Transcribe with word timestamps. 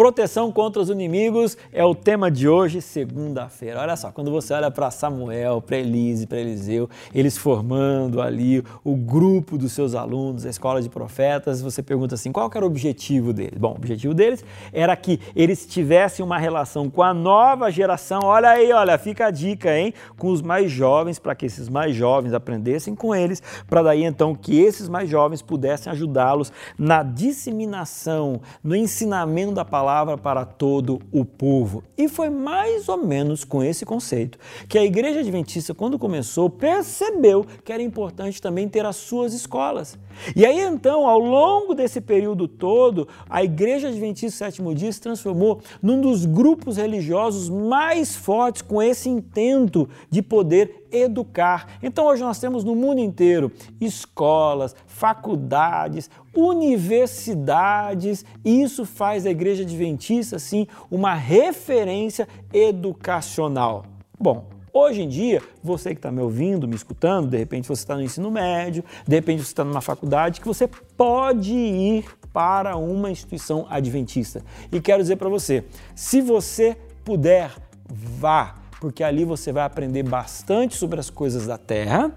proteção 0.00 0.50
contra 0.50 0.80
os 0.80 0.88
inimigos 0.88 1.58
é 1.70 1.84
o 1.84 1.94
tema 1.94 2.30
de 2.30 2.48
hoje, 2.48 2.80
segunda-feira. 2.80 3.80
Olha 3.80 3.94
só, 3.96 4.10
quando 4.10 4.30
você 4.30 4.54
olha 4.54 4.70
para 4.70 4.90
Samuel, 4.90 5.60
para 5.60 5.76
Elise, 5.76 6.26
para 6.26 6.38
Eliseu, 6.38 6.88
eles 7.14 7.36
formando 7.36 8.22
ali 8.22 8.64
o 8.82 8.96
grupo 8.96 9.58
dos 9.58 9.72
seus 9.72 9.94
alunos, 9.94 10.46
a 10.46 10.48
escola 10.48 10.80
de 10.80 10.88
profetas, 10.88 11.60
você 11.60 11.82
pergunta 11.82 12.14
assim: 12.14 12.32
qual 12.32 12.50
era 12.54 12.64
o 12.64 12.66
objetivo 12.66 13.30
deles? 13.34 13.58
Bom, 13.58 13.72
o 13.72 13.76
objetivo 13.76 14.14
deles 14.14 14.42
era 14.72 14.96
que 14.96 15.20
eles 15.36 15.66
tivessem 15.66 16.24
uma 16.24 16.38
relação 16.38 16.88
com 16.88 17.02
a 17.02 17.12
nova 17.12 17.70
geração. 17.70 18.20
Olha 18.24 18.48
aí, 18.48 18.72
olha, 18.72 18.96
fica 18.96 19.26
a 19.26 19.30
dica, 19.30 19.76
hein? 19.76 19.92
Com 20.16 20.28
os 20.28 20.40
mais 20.40 20.70
jovens, 20.70 21.18
para 21.18 21.34
que 21.34 21.44
esses 21.44 21.68
mais 21.68 21.94
jovens 21.94 22.32
aprendessem 22.32 22.94
com 22.94 23.14
eles, 23.14 23.42
para 23.68 23.82
daí 23.82 24.04
então 24.04 24.34
que 24.34 24.58
esses 24.58 24.88
mais 24.88 25.10
jovens 25.10 25.42
pudessem 25.42 25.92
ajudá-los 25.92 26.50
na 26.78 27.02
disseminação, 27.02 28.40
no 28.64 28.74
ensinamento 28.74 29.52
da 29.52 29.62
palavra 29.62 29.89
para 30.22 30.44
todo 30.44 31.00
o 31.12 31.24
povo. 31.24 31.82
E 31.96 32.08
foi 32.08 32.30
mais 32.30 32.88
ou 32.88 32.96
menos 32.96 33.44
com 33.44 33.62
esse 33.62 33.84
conceito 33.84 34.38
que 34.68 34.78
a 34.78 34.84
Igreja 34.84 35.20
Adventista, 35.20 35.74
quando 35.74 35.98
começou, 35.98 36.48
percebeu 36.48 37.44
que 37.64 37.72
era 37.72 37.82
importante 37.82 38.40
também 38.40 38.68
ter 38.68 38.84
as 38.86 38.96
suas 38.96 39.32
escolas. 39.32 39.98
E 40.34 40.44
aí 40.46 40.60
então, 40.60 41.06
ao 41.06 41.18
longo 41.18 41.74
desse 41.74 42.00
período 42.00 42.46
todo, 42.46 43.08
a 43.28 43.42
Igreja 43.42 43.88
Adventista 43.88 44.44
Sétimo 44.44 44.74
Dia 44.74 44.92
se 44.92 45.00
transformou 45.00 45.60
num 45.82 46.00
dos 46.00 46.24
grupos 46.24 46.76
religiosos 46.76 47.48
mais 47.48 48.14
fortes 48.14 48.62
com 48.62 48.82
esse 48.82 49.08
intento 49.08 49.88
de 50.10 50.22
poder 50.22 50.86
educar. 50.92 51.78
Então 51.82 52.06
hoje 52.06 52.22
nós 52.22 52.38
temos 52.38 52.64
no 52.64 52.74
mundo 52.74 53.00
inteiro 53.00 53.52
escolas, 53.80 54.74
faculdades, 54.86 56.10
universidades, 56.34 58.24
e 58.44 58.62
isso 58.62 58.84
faz 58.84 59.26
a 59.26 59.30
Igreja 59.30 59.64
Adventista 59.70 60.38
sim 60.38 60.66
uma 60.90 61.14
referência 61.14 62.28
educacional. 62.52 63.84
Bom, 64.18 64.46
Hoje 64.72 65.02
em 65.02 65.08
dia, 65.08 65.42
você 65.64 65.90
que 65.90 65.98
está 65.98 66.12
me 66.12 66.20
ouvindo, 66.20 66.68
me 66.68 66.76
escutando, 66.76 67.28
de 67.28 67.36
repente 67.36 67.66
você 67.66 67.82
está 67.82 67.96
no 67.96 68.02
ensino 68.02 68.30
médio, 68.30 68.84
de 69.04 69.16
repente 69.16 69.42
você 69.42 69.48
está 69.48 69.64
numa 69.64 69.80
faculdade, 69.80 70.40
que 70.40 70.46
você 70.46 70.68
pode 70.96 71.52
ir 71.52 72.04
para 72.32 72.76
uma 72.76 73.10
instituição 73.10 73.66
adventista. 73.68 74.44
E 74.70 74.80
quero 74.80 75.02
dizer 75.02 75.16
para 75.16 75.28
você, 75.28 75.64
se 75.92 76.20
você 76.20 76.76
puder, 77.04 77.50
vá, 77.88 78.54
porque 78.80 79.02
ali 79.02 79.24
você 79.24 79.50
vai 79.50 79.64
aprender 79.64 80.04
bastante 80.04 80.76
sobre 80.76 81.00
as 81.00 81.10
coisas 81.10 81.48
da 81.48 81.58
terra, 81.58 82.12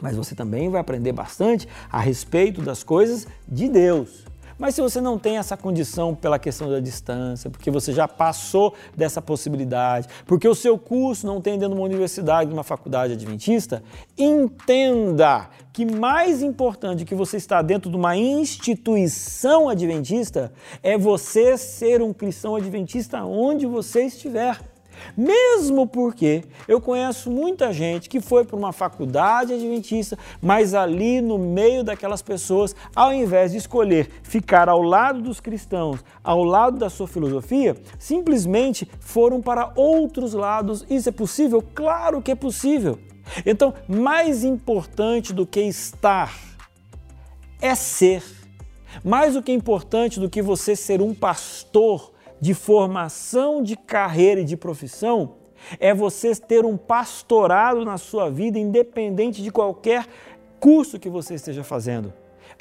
mas 0.00 0.16
você 0.16 0.36
também 0.36 0.70
vai 0.70 0.80
aprender 0.80 1.12
bastante 1.12 1.66
a 1.90 1.98
respeito 1.98 2.62
das 2.62 2.84
coisas 2.84 3.26
de 3.48 3.68
Deus. 3.68 4.29
Mas 4.60 4.74
se 4.74 4.82
você 4.82 5.00
não 5.00 5.18
tem 5.18 5.38
essa 5.38 5.56
condição 5.56 6.14
pela 6.14 6.38
questão 6.38 6.68
da 6.68 6.80
distância, 6.80 7.48
porque 7.48 7.70
você 7.70 7.94
já 7.94 8.06
passou 8.06 8.74
dessa 8.94 9.22
possibilidade, 9.22 10.06
porque 10.26 10.46
o 10.46 10.54
seu 10.54 10.76
curso 10.76 11.26
não 11.26 11.40
tem 11.40 11.58
dentro 11.58 11.74
de 11.74 11.80
uma 11.80 11.86
universidade, 11.86 12.50
de 12.50 12.54
uma 12.54 12.62
faculdade 12.62 13.14
adventista, 13.14 13.82
entenda 14.18 15.48
que 15.72 15.86
mais 15.86 16.42
importante 16.42 17.06
que 17.06 17.14
você 17.14 17.38
estar 17.38 17.62
dentro 17.62 17.90
de 17.90 17.96
uma 17.96 18.14
instituição 18.14 19.66
adventista 19.66 20.52
é 20.82 20.98
você 20.98 21.56
ser 21.56 22.02
um 22.02 22.12
cristão 22.12 22.54
adventista 22.54 23.24
onde 23.24 23.64
você 23.64 24.02
estiver. 24.02 24.60
Mesmo 25.16 25.86
porque 25.86 26.44
eu 26.66 26.80
conheço 26.80 27.30
muita 27.30 27.72
gente 27.72 28.08
que 28.08 28.20
foi 28.20 28.44
para 28.44 28.56
uma 28.56 28.72
faculdade 28.72 29.52
adventista, 29.52 30.18
mas 30.40 30.74
ali 30.74 31.20
no 31.20 31.38
meio 31.38 31.84
daquelas 31.84 32.22
pessoas, 32.22 32.74
ao 32.94 33.12
invés 33.12 33.52
de 33.52 33.58
escolher 33.58 34.10
ficar 34.22 34.68
ao 34.68 34.82
lado 34.82 35.20
dos 35.20 35.40
cristãos, 35.40 36.04
ao 36.22 36.42
lado 36.44 36.78
da 36.78 36.90
sua 36.90 37.06
filosofia, 37.06 37.76
simplesmente 37.98 38.88
foram 39.00 39.40
para 39.40 39.72
outros 39.74 40.34
lados. 40.34 40.84
Isso 40.88 41.08
é 41.08 41.12
possível? 41.12 41.62
Claro 41.74 42.22
que 42.22 42.30
é 42.30 42.34
possível. 42.34 42.98
Então, 43.46 43.74
mais 43.88 44.44
importante 44.44 45.32
do 45.32 45.46
que 45.46 45.60
estar 45.60 46.34
é 47.60 47.74
ser. 47.74 48.22
Mais 49.04 49.34
do 49.34 49.42
que 49.42 49.52
importante 49.52 50.18
do 50.18 50.28
que 50.28 50.42
você 50.42 50.74
ser 50.74 51.00
um 51.00 51.14
pastor 51.14 52.12
de 52.40 52.54
formação 52.54 53.62
de 53.62 53.76
carreira 53.76 54.40
e 54.40 54.44
de 54.44 54.56
profissão 54.56 55.34
é 55.78 55.92
você 55.92 56.34
ter 56.34 56.64
um 56.64 56.76
pastorado 56.76 57.84
na 57.84 57.98
sua 57.98 58.30
vida, 58.30 58.58
independente 58.58 59.42
de 59.42 59.50
qualquer 59.50 60.06
curso 60.58 60.98
que 60.98 61.08
você 61.08 61.34
esteja 61.34 61.62
fazendo. 61.62 62.12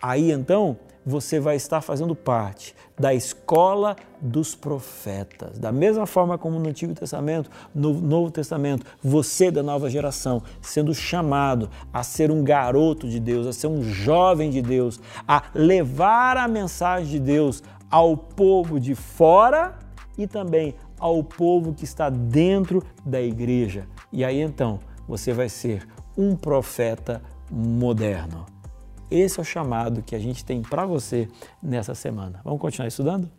Aí 0.00 0.30
então 0.30 0.78
você 1.04 1.40
vai 1.40 1.56
estar 1.56 1.80
fazendo 1.80 2.14
parte 2.14 2.74
da 2.98 3.14
escola 3.14 3.96
dos 4.20 4.54
profetas. 4.54 5.58
Da 5.58 5.72
mesma 5.72 6.06
forma 6.06 6.36
como 6.36 6.58
no 6.58 6.68
Antigo 6.68 6.94
Testamento, 6.94 7.50
no 7.74 7.94
Novo 7.94 8.30
Testamento, 8.30 8.84
você 9.02 9.50
da 9.50 9.62
nova 9.62 9.88
geração, 9.88 10.42
sendo 10.60 10.94
chamado 10.94 11.70
a 11.92 12.02
ser 12.02 12.30
um 12.30 12.44
garoto 12.44 13.08
de 13.08 13.18
Deus, 13.18 13.46
a 13.46 13.52
ser 13.52 13.68
um 13.68 13.82
jovem 13.82 14.50
de 14.50 14.60
Deus, 14.60 15.00
a 15.26 15.44
levar 15.54 16.36
a 16.36 16.46
mensagem 16.46 17.08
de 17.08 17.20
Deus 17.20 17.62
ao 17.90 18.16
povo 18.16 18.78
de 18.78 18.94
fora 18.94 19.78
e 20.16 20.26
também 20.26 20.74
ao 20.98 21.22
povo 21.22 21.72
que 21.72 21.84
está 21.84 22.10
dentro 22.10 22.82
da 23.04 23.20
igreja. 23.20 23.86
E 24.12 24.24
aí 24.24 24.40
então 24.40 24.80
você 25.06 25.32
vai 25.32 25.48
ser 25.48 25.86
um 26.16 26.34
profeta 26.34 27.22
moderno. 27.50 28.44
Esse 29.10 29.38
é 29.38 29.42
o 29.42 29.44
chamado 29.44 30.02
que 30.02 30.14
a 30.14 30.18
gente 30.18 30.44
tem 30.44 30.60
para 30.60 30.84
você 30.84 31.28
nessa 31.62 31.94
semana. 31.94 32.40
Vamos 32.44 32.60
continuar 32.60 32.88
estudando? 32.88 33.30